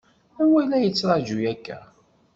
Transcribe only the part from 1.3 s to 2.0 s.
akka?